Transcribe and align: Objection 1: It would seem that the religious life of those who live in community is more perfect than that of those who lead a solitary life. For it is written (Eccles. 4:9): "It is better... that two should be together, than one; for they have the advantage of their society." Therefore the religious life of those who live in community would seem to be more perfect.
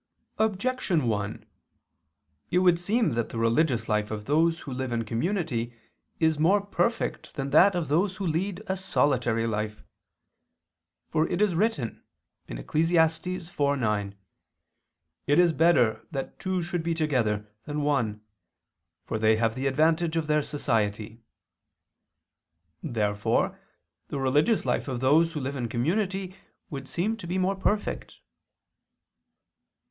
Objection 0.39 1.07
1: 1.07 1.45
It 2.49 2.57
would 2.57 2.79
seem 2.79 3.11
that 3.11 3.29
the 3.29 3.37
religious 3.37 3.87
life 3.87 4.09
of 4.09 4.25
those 4.25 4.61
who 4.61 4.73
live 4.73 4.91
in 4.91 5.05
community 5.05 5.75
is 6.19 6.39
more 6.39 6.59
perfect 6.59 7.35
than 7.35 7.51
that 7.51 7.75
of 7.75 7.87
those 7.87 8.15
who 8.15 8.25
lead 8.25 8.63
a 8.65 8.75
solitary 8.75 9.45
life. 9.45 9.83
For 11.07 11.27
it 11.27 11.39
is 11.39 11.53
written 11.53 12.01
(Eccles. 12.49 12.89
4:9): 12.89 14.13
"It 15.27 15.37
is 15.37 15.53
better... 15.53 16.03
that 16.09 16.39
two 16.39 16.63
should 16.63 16.81
be 16.81 16.95
together, 16.95 17.47
than 17.65 17.83
one; 17.83 18.21
for 19.05 19.19
they 19.19 19.35
have 19.35 19.53
the 19.53 19.67
advantage 19.67 20.15
of 20.15 20.25
their 20.25 20.41
society." 20.41 21.21
Therefore 22.81 23.59
the 24.07 24.17
religious 24.19 24.65
life 24.65 24.87
of 24.87 24.99
those 24.99 25.33
who 25.33 25.39
live 25.39 25.55
in 25.55 25.67
community 25.69 26.35
would 26.71 26.87
seem 26.89 27.17
to 27.17 27.27
be 27.27 27.37
more 27.37 27.55
perfect. 27.55 28.15